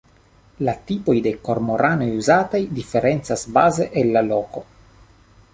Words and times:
La 0.67 0.71
tipoj 0.91 1.13
de 1.27 1.33
kormoranoj 1.49 2.09
uzataj 2.21 2.63
diferencas 2.81 3.47
baze 3.59 3.89
el 4.03 4.11
la 4.17 4.29
loko. 4.35 4.69